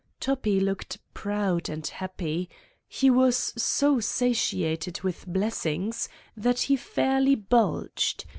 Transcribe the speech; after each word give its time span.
Toppi 0.19 0.59
looked 0.59 0.97
proud 1.13 1.69
and 1.69 1.85
happy: 1.85 2.49
he 2.87 3.11
was 3.11 3.53
so 3.55 3.99
satiated 3.99 5.01
with 5.03 5.27
blessings 5.27 6.09
that 6.35 6.61
he 6.61 6.75
fairly 6.75 7.35
bulged. 7.35 8.25